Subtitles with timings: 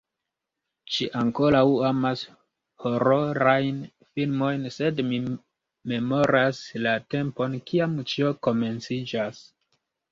[0.93, 2.23] Ŝi ankoraŭ amas
[2.85, 3.77] hororajn
[4.15, 5.21] filmojn sed mi
[5.93, 9.47] memoras la tempon, kiam ĉio komenciĝas